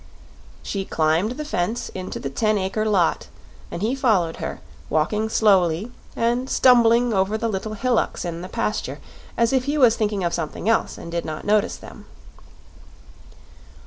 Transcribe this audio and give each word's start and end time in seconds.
She 0.63 0.83
climbed 0.83 1.33
the 1.33 1.45
fence 1.45 1.89
into 1.89 2.19
the 2.19 2.31
ten 2.31 2.57
acre 2.57 2.85
lot 2.87 3.27
and 3.69 3.83
he 3.83 3.93
followed 3.93 4.37
her, 4.37 4.59
walking 4.89 5.29
slowly 5.29 5.91
and 6.15 6.49
stumbling 6.49 7.13
over 7.13 7.37
the 7.37 7.47
little 7.47 7.75
hillocks 7.75 8.25
in 8.25 8.41
the 8.41 8.49
pasture 8.49 8.97
as 9.37 9.53
if 9.53 9.65
he 9.65 9.77
was 9.77 9.95
thinking 9.95 10.23
of 10.23 10.33
something 10.33 10.67
else 10.67 10.97
and 10.97 11.11
did 11.11 11.23
not 11.23 11.45
notice 11.45 11.77
them. 11.77 12.05